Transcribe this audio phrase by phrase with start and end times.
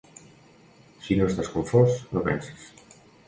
[1.07, 2.65] Si no estàs confós, no penses.